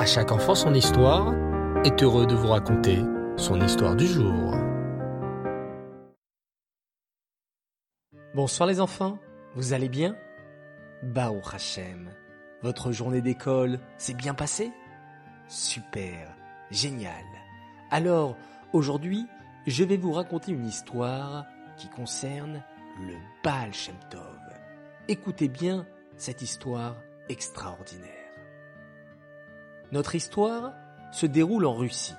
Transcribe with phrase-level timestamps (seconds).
[0.00, 1.34] À chaque enfant son histoire
[1.84, 3.00] est heureux de vous raconter
[3.36, 4.54] son histoire du jour.
[8.34, 9.18] Bonsoir les enfants,
[9.56, 10.16] vous allez bien?
[11.02, 12.08] Baruch Hashem,
[12.62, 14.72] votre journée d'école s'est bien passée?
[15.48, 16.34] Super,
[16.70, 17.12] génial.
[17.90, 18.38] Alors,
[18.72, 19.26] aujourd'hui,
[19.66, 21.44] je vais vous raconter une histoire
[21.76, 22.62] qui concerne
[23.02, 24.40] le Baal Shem Tov.
[25.08, 25.84] Écoutez bien
[26.16, 26.96] cette histoire
[27.28, 28.19] extraordinaire.
[29.92, 30.72] Notre histoire
[31.10, 32.14] se déroule en Russie,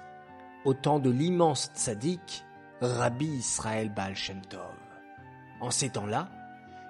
[0.66, 2.44] au temps de l'immense tzaddik
[2.82, 4.76] Rabbi Israël Baal Shem Tov.
[5.62, 6.30] En ces temps-là,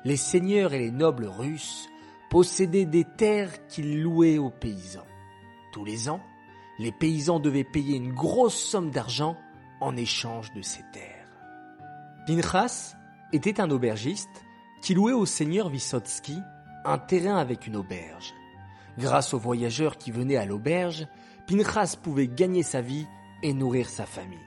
[0.05, 1.87] les seigneurs et les nobles russes
[2.31, 5.05] possédaient des terres qu'ils louaient aux paysans.
[5.71, 6.21] Tous les ans,
[6.79, 9.37] les paysans devaient payer une grosse somme d'argent
[9.81, 11.27] en échange de ces terres.
[12.25, 12.95] Pinchas
[13.33, 14.45] était un aubergiste
[14.81, 16.39] qui louait au seigneur Vysotsky
[16.85, 18.33] un terrain avec une auberge.
[18.97, 21.07] Grâce aux voyageurs qui venaient à l'auberge,
[21.47, 23.07] Pinchas pouvait gagner sa vie
[23.43, 24.37] et nourrir sa famille.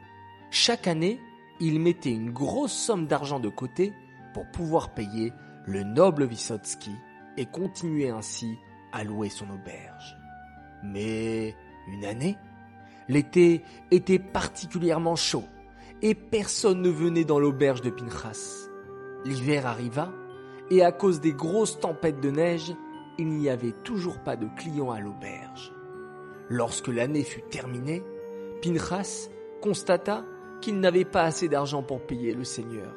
[0.51, 1.19] Chaque année,
[1.61, 3.93] il mettait une grosse somme d'argent de côté
[4.33, 5.33] pour pouvoir payer
[5.67, 6.93] le noble Vysotsky
[7.37, 8.57] et continuer ainsi
[8.93, 10.17] à louer son auberge.
[10.83, 11.55] Mais
[11.89, 12.37] une année,
[13.09, 15.45] l'été était particulièrement chaud
[16.03, 18.69] et personne ne venait dans l'auberge de Pinchas.
[19.25, 20.13] L'hiver arriva
[20.71, 22.75] et à cause des grosses tempêtes de neige,
[23.19, 25.73] il n'y avait toujours pas de clients à l'auberge.
[26.49, 28.03] Lorsque l'année fut terminée,
[28.63, 29.29] Pinchas
[29.63, 30.25] constata
[30.61, 32.95] qu'il n'avait pas assez d'argent pour payer le Seigneur.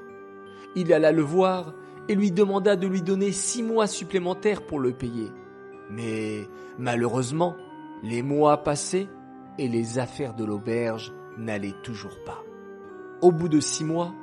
[0.76, 1.74] Il alla le voir
[2.10, 5.30] et lui demanda de lui donner six mois supplémentaires pour le payer.
[5.90, 7.56] Mais malheureusement,
[8.04, 9.08] les mois passaient
[9.58, 12.44] et les affaires de l'auberge n'allaient toujours pas.
[13.22, 14.14] Au bout de six mois,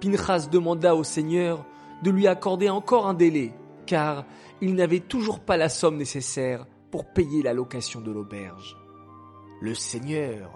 [0.00, 1.64] Pinchas demanda au Seigneur
[2.02, 3.52] de lui accorder encore un délai,
[3.88, 4.26] car
[4.60, 8.76] il n'avait toujours pas la somme nécessaire pour payer la location de l'auberge.
[9.62, 10.50] Le Seigneur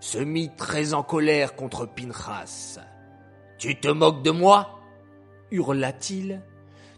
[0.00, 2.78] se mit très en colère contre Pinchas.
[3.58, 4.78] Tu te moques de moi?
[5.50, 6.42] hurla-t-il.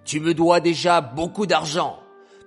[0.04, 2.00] Tu me dois déjà beaucoup d'argent.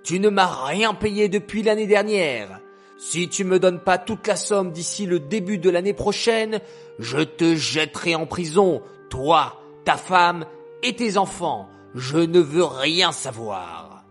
[0.04, 2.60] Tu ne m'as rien payé depuis l'année dernière.
[2.98, 6.60] Si tu me donnes pas toute la somme d'ici le début de l'année prochaine,
[6.98, 10.44] je te jetterai en prison, toi, ta femme
[10.82, 11.68] et tes enfants.
[11.94, 14.04] Je ne veux rien savoir.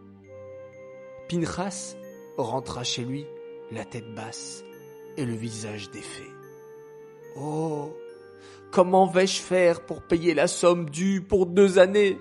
[1.28, 1.96] Pinchas
[2.38, 3.26] rentra chez lui,
[3.72, 4.64] la tête basse
[5.18, 6.30] et le visage défait.
[7.36, 7.96] Oh,
[8.72, 12.20] comment vais-je faire pour payer la somme due pour deux années?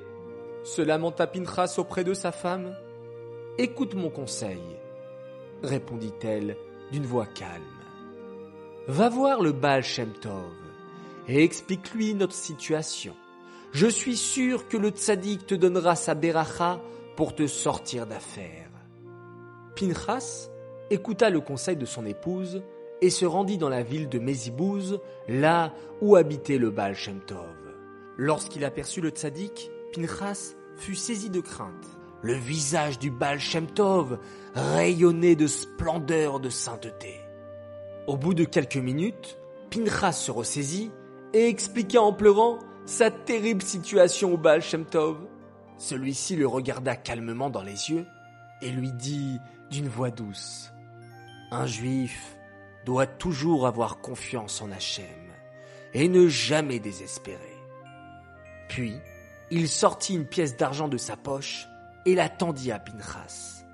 [0.63, 2.75] se lamenta Pinchas auprès de sa femme.
[3.59, 4.61] Écoute mon conseil,
[5.63, 6.57] répondit-elle
[6.93, 7.63] d'une voix calme.
[8.87, 10.53] Va voir le Baal Shem Tov
[11.29, 13.15] et explique-lui notre situation.
[13.73, 16.81] Je suis sûr que le tzaddik te donnera sa beracha
[17.17, 18.69] pour te sortir d'affaire.
[19.77, 20.51] Pinchas
[20.91, 22.63] écouta le conseil de son épouse
[23.01, 24.99] et se rendit dans la ville de Mézibouz,
[25.29, 27.57] là où habitait le Baal Tov.
[28.17, 31.87] Lorsqu'il aperçut le tzaddik, Pinchas fut saisi de crainte.
[32.23, 33.39] Le visage du Baal
[34.55, 37.21] rayonnait de splendeur de sainteté.
[38.09, 39.39] Au bout de quelques minutes,
[39.71, 40.91] Pinchas se ressaisit
[41.33, 42.59] et expliqua en pleurant
[42.91, 45.17] sa terrible situation au Baal Shem Tov.
[45.79, 48.05] Celui-ci le regarda calmement dans les yeux
[48.61, 49.39] et lui dit
[49.71, 50.73] d'une voix douce
[51.53, 52.37] Un juif
[52.85, 55.05] doit toujours avoir confiance en Hachem
[55.95, 57.57] et ne jamais désespérer.
[58.69, 58.97] Puis,
[59.53, 61.69] il sortit une pièce d'argent de sa poche
[62.07, 63.65] et la tendit à Pinchas.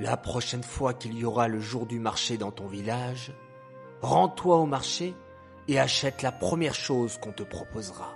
[0.00, 3.30] La prochaine fois qu'il y aura le jour du marché dans ton village,
[4.00, 5.14] rends-toi au marché
[5.68, 8.14] et achète la première chose qu'on te proposera.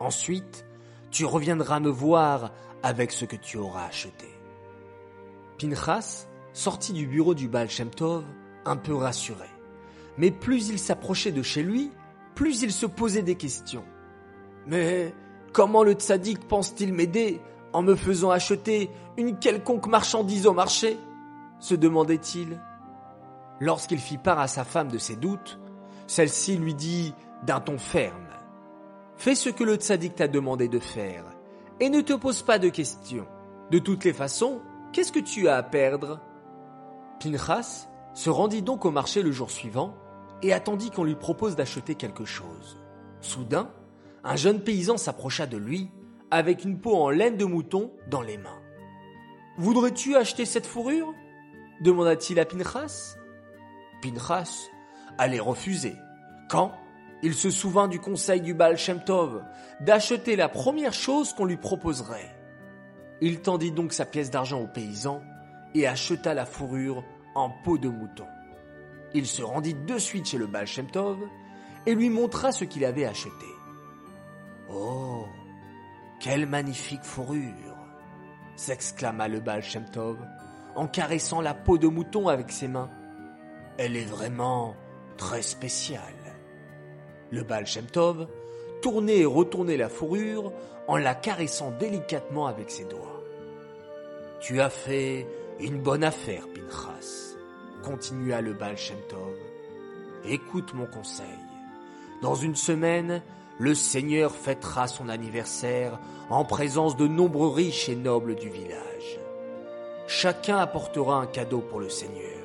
[0.00, 0.64] Ensuite,
[1.10, 4.28] tu reviendras me voir avec ce que tu auras acheté.
[5.58, 7.90] Pinchas sortit du bureau du Baal Shem
[8.64, 9.48] un peu rassuré.
[10.18, 11.90] Mais plus il s'approchait de chez lui,
[12.34, 13.84] plus il se posait des questions.
[14.66, 15.12] Mais
[15.52, 17.40] comment le tzaddik pense-t-il m'aider
[17.72, 20.98] en me faisant acheter une quelconque marchandise au marché?
[21.60, 22.60] se demandait-il.
[23.60, 25.58] Lorsqu'il fit part à sa femme de ses doutes,
[26.06, 27.14] celle-ci lui dit
[27.44, 28.28] d'un ton ferme
[29.16, 31.24] Fais ce que le tzaddik t'a demandé de faire
[31.80, 33.26] et ne te pose pas de questions.
[33.70, 34.60] De toutes les façons,
[34.92, 36.20] qu'est-ce que tu as à perdre?
[37.20, 39.94] Pinchas se rendit donc au marché le jour suivant
[40.42, 42.78] et attendit qu'on lui propose d'acheter quelque chose.
[43.20, 43.70] Soudain,
[44.24, 45.90] un jeune paysan s'approcha de lui
[46.30, 48.60] avec une peau en laine de mouton dans les mains.
[49.56, 51.12] Voudrais-tu acheter cette fourrure?
[51.80, 53.16] demanda-t-il à Pinchas.
[54.02, 54.68] Pinchas
[55.18, 55.96] allait refuser.
[56.48, 56.72] Quand
[57.24, 58.76] il se souvint du conseil du Baal
[59.80, 62.36] d'acheter la première chose qu'on lui proposerait.
[63.22, 65.22] Il tendit donc sa pièce d'argent au paysan
[65.74, 67.02] et acheta la fourrure
[67.34, 68.26] en peau de mouton.
[69.14, 70.66] Il se rendit de suite chez le Baal
[71.86, 73.46] et lui montra ce qu'il avait acheté.
[74.70, 75.24] Oh,
[76.20, 77.78] quelle magnifique fourrure
[78.56, 79.62] s'exclama le Baal
[80.74, 82.90] en caressant la peau de mouton avec ses mains.
[83.78, 84.74] Elle est vraiment
[85.16, 86.00] très spéciale.
[87.30, 87.64] Le Baal
[88.82, 90.52] tournait et retournait la fourrure
[90.86, 93.22] en la caressant délicatement avec ses doigts.
[94.40, 95.26] Tu as fait
[95.60, 97.36] une bonne affaire, Pinchas,
[97.82, 98.76] continua le Baal.
[100.26, 101.26] Écoute mon conseil.
[102.22, 103.22] Dans une semaine,
[103.58, 105.98] le Seigneur fêtera son anniversaire
[106.30, 109.20] en présence de nombreux riches et nobles du village.
[110.06, 112.43] Chacun apportera un cadeau pour le Seigneur.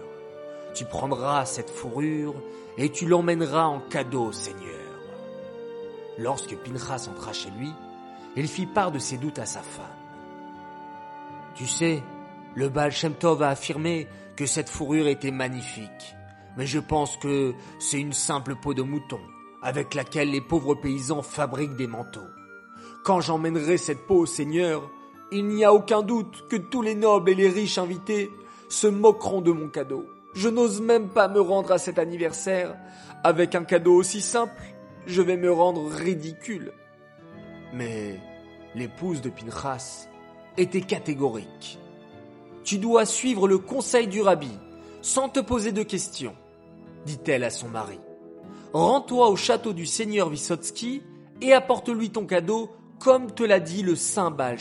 [0.74, 2.36] Tu prendras cette fourrure
[2.78, 4.70] et tu l'emmèneras en cadeau au Seigneur.
[6.18, 7.72] Lorsque Pinchas entra chez lui,
[8.36, 9.86] il fit part de ses doutes à sa femme.
[11.56, 12.04] Tu sais,
[12.56, 12.92] le Baal
[13.42, 16.16] a affirmé que cette fourrure était magnifique,
[16.58, 19.20] mais je pense que c'est une simple peau de mouton
[19.62, 22.28] avec laquelle les pauvres paysans fabriquent des manteaux.
[23.04, 24.90] Quand j'emmènerai cette peau au Seigneur,
[25.32, 28.32] il n'y a aucun doute que tous les nobles et les riches invités
[28.70, 30.06] se moqueront de mon cadeau.
[30.34, 32.76] Je n'ose même pas me rendre à cet anniversaire
[33.24, 34.62] avec un cadeau aussi simple.
[35.06, 36.72] Je vais me rendre ridicule.
[37.74, 38.20] Mais
[38.76, 40.08] l'épouse de Pinchas
[40.58, 41.80] était catégorique.
[42.64, 44.52] Tu dois suivre le conseil du rabbi,
[45.02, 46.36] sans te poser de questions,
[47.06, 48.00] dit-elle à son mari.
[48.74, 51.02] Rends-toi au château du seigneur Vysotsky
[51.42, 54.58] et apporte-lui ton cadeau comme te l'a dit le saint Baal.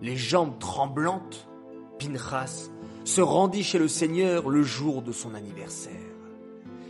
[0.00, 1.48] Les jambes tremblantes,
[1.98, 2.70] Pinchas
[3.06, 5.92] se rendit chez le seigneur le jour de son anniversaire.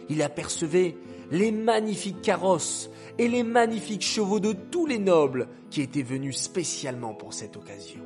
[0.08, 0.96] Il apercevait
[1.30, 7.12] les magnifiques carrosses et les magnifiques chevaux de tous les nobles qui étaient venus spécialement
[7.12, 8.00] pour cette occasion.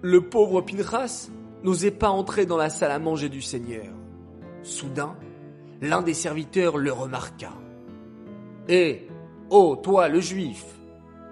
[0.00, 1.28] Le pauvre Pinchas
[1.64, 3.92] n'osait pas entrer dans la salle à manger du seigneur.
[4.62, 5.16] Soudain,
[5.80, 7.52] l'un des serviteurs le remarqua.
[8.68, 9.08] Eh,
[9.50, 10.64] oh, toi le juif,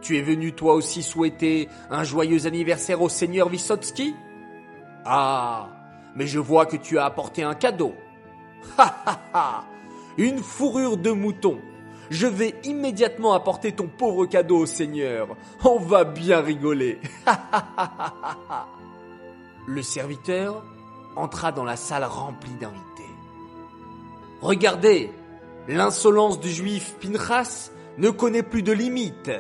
[0.01, 4.15] tu es venu toi aussi souhaiter un joyeux anniversaire au seigneur Vysotsky
[5.05, 5.78] Ah,
[6.15, 7.95] mais je vois que tu as apporté un cadeau.
[8.77, 9.65] Ha ha ha
[10.17, 11.61] Une fourrure de mouton.
[12.11, 15.37] Je vais immédiatement apporter ton pauvre cadeau au seigneur.
[15.65, 17.01] On va bien rigoler.
[19.67, 20.65] Le serviteur
[21.17, 22.85] entra dans la salle remplie d'invités.
[24.41, 25.11] Regardez,
[25.67, 29.33] l'insolence du juif Pinchas ne connaît plus de limites,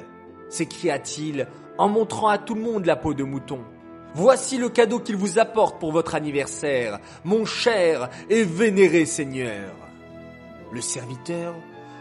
[0.48, 1.46] s'écria-t-il
[1.78, 3.60] en montrant à tout le monde la peau de mouton.
[4.14, 9.74] Voici le cadeau qu'il vous apporte pour votre anniversaire, mon cher et vénéré Seigneur.
[10.72, 11.54] Le serviteur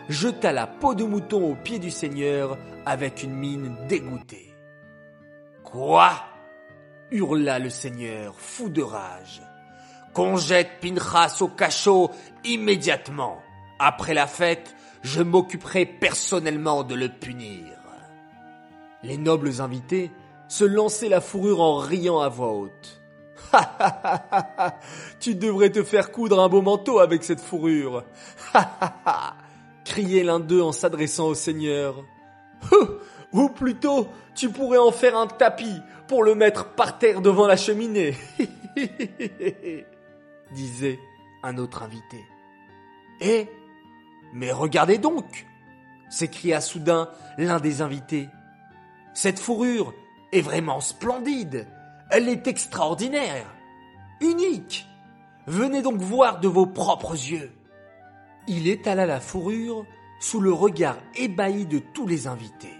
[0.09, 4.53] jeta la peau de mouton aux pieds du Seigneur avec une mine dégoûtée.
[5.63, 6.11] Quoi?
[7.11, 9.41] hurla le Seigneur, fou de rage
[10.17, 12.09] qu'on jette Pinchas au cachot
[12.43, 13.39] immédiatement.
[13.77, 17.65] Après la fête, je m'occuperai personnellement de le punir.
[19.03, 20.09] Les nobles invités
[20.47, 23.01] se lançaient la fourrure en riant à voix haute.
[25.19, 28.03] tu devrais te faire coudre un beau manteau avec cette fourrure.
[29.85, 32.03] criait l'un d'eux en s'adressant au Seigneur.
[33.33, 37.57] Ou plutôt, tu pourrais en faire un tapis pour le mettre par terre devant la
[37.57, 38.15] cheminée.
[40.51, 40.99] disait
[41.43, 42.25] un autre invité.
[43.21, 43.47] Eh
[44.33, 45.45] Mais regardez donc
[46.09, 48.29] s'écria soudain l'un des invités.
[49.13, 49.93] Cette fourrure
[50.31, 51.67] est vraiment splendide.
[52.09, 53.45] Elle est extraordinaire.
[54.21, 54.87] Unique.
[55.45, 57.51] Venez donc voir de vos propres yeux.
[58.47, 59.85] Il étala la fourrure
[60.19, 62.73] sous le regard ébahi de tous les invités.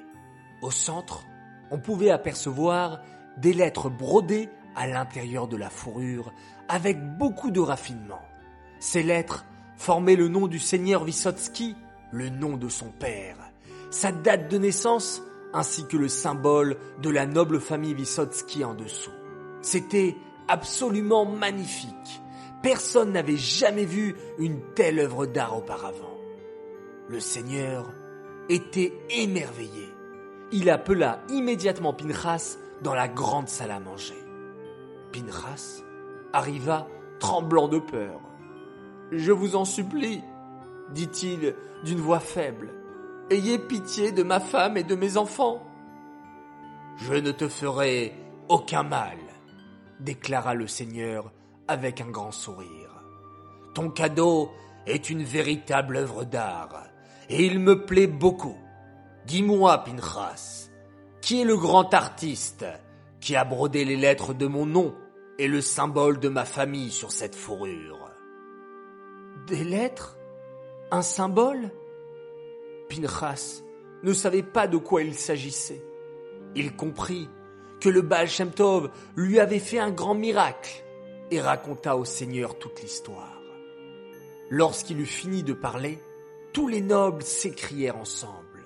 [0.61, 1.25] Au centre,
[1.71, 3.01] on pouvait apercevoir
[3.37, 6.31] des lettres brodées à l'intérieur de la fourrure
[6.67, 8.21] avec beaucoup de raffinement.
[8.79, 11.75] Ces lettres formaient le nom du seigneur Vysotsky,
[12.11, 13.37] le nom de son père,
[13.91, 15.21] sa date de naissance
[15.53, 19.11] ainsi que le symbole de la noble famille Vysotsky en dessous.
[19.61, 20.15] C'était
[20.47, 22.21] absolument magnifique.
[22.61, 26.17] Personne n'avait jamais vu une telle œuvre d'art auparavant.
[27.07, 27.91] Le seigneur
[28.49, 29.89] était émerveillé.
[30.51, 34.17] Il appela immédiatement Pinchas dans la grande salle à manger.
[35.11, 35.83] Pinchas
[36.33, 36.87] arriva
[37.19, 38.19] tremblant de peur.
[39.11, 40.21] Je vous en supplie,
[40.91, 42.73] dit-il d'une voix faible,
[43.29, 45.63] ayez pitié de ma femme et de mes enfants.
[46.97, 48.13] Je ne te ferai
[48.49, 49.17] aucun mal,
[49.99, 51.31] déclara le Seigneur
[51.67, 53.03] avec un grand sourire.
[53.73, 54.49] Ton cadeau
[54.85, 56.87] est une véritable œuvre d'art,
[57.29, 58.57] et il me plaît beaucoup.
[59.25, 60.69] Dis-moi, Pinchas,
[61.21, 62.65] qui est le grand artiste
[63.19, 64.95] qui a brodé les lettres de mon nom
[65.37, 68.09] et le symbole de ma famille sur cette fourrure?
[69.47, 70.17] Des lettres?
[70.91, 71.69] Un symbole?
[72.89, 73.63] Pinchas
[74.03, 75.81] ne savait pas de quoi il s'agissait.
[76.55, 77.29] Il comprit
[77.79, 78.51] que le Baal Shem
[79.15, 80.83] lui avait fait un grand miracle
[81.31, 83.41] et raconta au Seigneur toute l'histoire.
[84.49, 85.99] Lorsqu'il eut fini de parler,
[86.53, 88.65] tous les nobles s'écrièrent ensemble.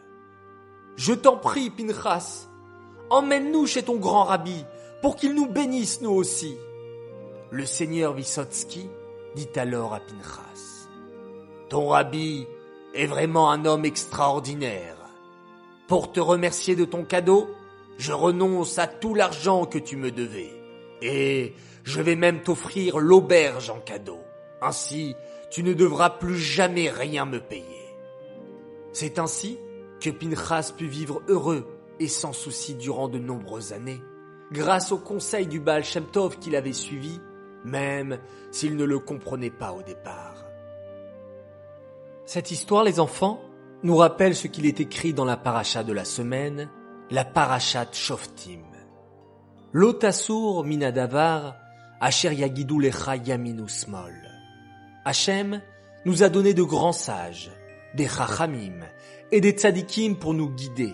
[0.96, 2.48] Je t'en prie, Pinchas,
[3.10, 4.64] emmène-nous chez ton grand rabbi
[5.02, 6.56] pour qu'il nous bénisse nous aussi.
[7.50, 8.88] Le seigneur Vysotsky
[9.36, 10.88] dit alors à Pinchas.
[11.70, 12.46] Ton rabbi
[12.94, 14.98] est vraiment un homme extraordinaire.
[15.88, 17.50] Pour te remercier de ton cadeau,
[17.98, 20.52] je renonce à tout l'argent que tu me devais.
[21.02, 24.20] Et je vais même t'offrir l'auberge en cadeau.
[24.62, 25.16] Ainsi,
[25.50, 27.66] tu ne devras plus jamais rien me payer.
[28.94, 29.58] C'est ainsi
[30.00, 31.66] que Pinchas put vivre heureux
[32.00, 34.02] et sans souci durant de nombreuses années,
[34.52, 37.20] grâce au conseil du Baal Shem Tov qu'il avait suivi,
[37.64, 38.18] même
[38.52, 40.31] s'il ne le comprenait pas au départ.
[42.34, 43.42] Cette histoire, les enfants,
[43.84, 46.70] nous rappelle ce qu'il est écrit dans la paracha de la semaine,
[47.10, 48.62] la parachat Shoftim.
[49.74, 51.58] L'otasur minadavar,
[52.00, 54.16] asher yagidu lecha yaminu smol.
[55.04, 55.62] Hachem
[56.06, 57.52] nous a donné de grands sages,
[57.96, 58.80] des chachamim
[59.34, 60.94] et des tzadikim pour nous guider,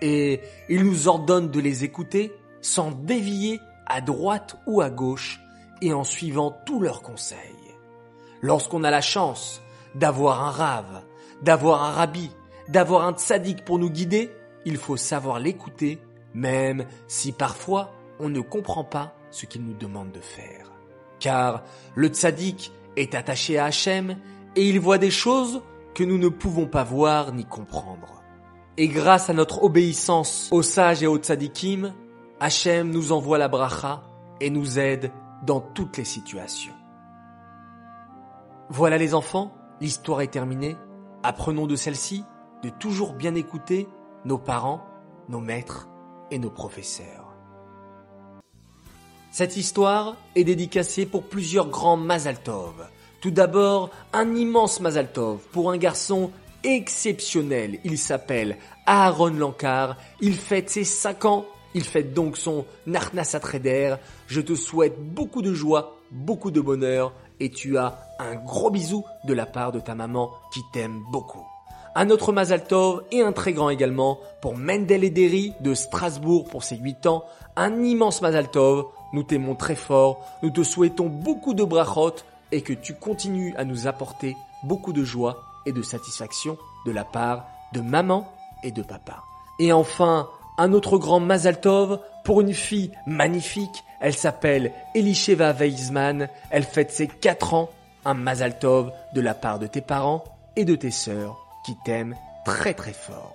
[0.00, 0.40] et
[0.70, 5.38] il nous ordonne de les écouter sans dévier à droite ou à gauche
[5.82, 7.36] et en suivant tous leurs conseils.
[8.40, 9.60] Lorsqu'on a la chance
[9.98, 11.02] d'avoir un rave,
[11.42, 12.30] d'avoir un rabbi,
[12.68, 14.30] d'avoir un tzaddik pour nous guider,
[14.64, 15.98] il faut savoir l'écouter,
[16.34, 20.70] même si parfois on ne comprend pas ce qu'il nous demande de faire.
[21.18, 21.64] Car
[21.94, 24.16] le tzaddik est attaché à Hachem
[24.56, 25.62] et il voit des choses
[25.94, 28.22] que nous ne pouvons pas voir ni comprendre.
[28.76, 31.92] Et grâce à notre obéissance aux sages et aux tzadikim,
[32.38, 34.02] Hachem nous envoie la bracha
[34.40, 35.10] et nous aide
[35.44, 36.74] dans toutes les situations.
[38.70, 40.76] Voilà les enfants, l'histoire est terminée.
[41.22, 42.24] Apprenons de celle-ci
[42.62, 43.88] de toujours bien écouter
[44.24, 44.84] nos parents,
[45.28, 45.88] nos maîtres
[46.30, 47.34] et nos professeurs.
[49.30, 52.88] Cette histoire est dédicacée pour plusieurs grands Mazaltov.
[53.20, 56.30] Tout d'abord, un immense Mazaltov pour un garçon
[56.64, 57.78] exceptionnel.
[57.84, 58.56] Il s'appelle
[58.86, 59.96] Aaron Lankar.
[60.20, 61.46] Il fête ses 5 ans.
[61.74, 63.96] Il fête donc son Narnasatreder.
[64.26, 69.04] Je te souhaite beaucoup de joie, beaucoup de bonheur et tu as un gros bisou
[69.24, 71.46] de la part de ta maman qui t'aime beaucoup.
[71.94, 76.76] Un autre Mazaltov et un très grand également pour Mendel Ederi de Strasbourg pour ses
[76.76, 77.24] 8 ans.
[77.56, 78.86] Un immense Mazaltov.
[79.12, 80.24] Nous t'aimons très fort.
[80.42, 82.14] Nous te souhaitons beaucoup de brachot
[82.52, 87.04] et que tu continues à nous apporter beaucoup de joie et de satisfaction de la
[87.04, 88.30] part de maman
[88.62, 89.24] et de papa.
[89.58, 93.84] Et enfin, un autre grand Mazaltov pour une fille magnifique.
[94.00, 96.28] Elle s'appelle Elisheva Weizmann.
[96.50, 97.70] Elle fête ses 4 ans.
[98.04, 100.24] Un Mazaltov de la part de tes parents
[100.56, 103.34] et de tes sœurs qui t'aiment très très fort.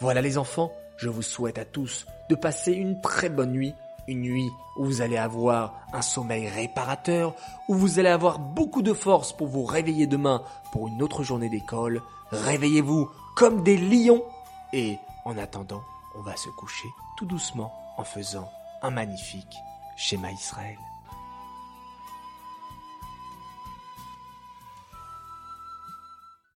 [0.00, 3.74] Voilà les enfants, je vous souhaite à tous de passer une très bonne nuit,
[4.06, 7.34] une nuit où vous allez avoir un sommeil réparateur,
[7.68, 11.48] où vous allez avoir beaucoup de force pour vous réveiller demain pour une autre journée
[11.48, 12.02] d'école.
[12.30, 14.22] Réveillez-vous comme des lions
[14.72, 15.82] et en attendant,
[16.16, 18.50] on va se coucher tout doucement en faisant
[18.82, 19.56] un magnifique
[20.00, 20.78] schéma Israël.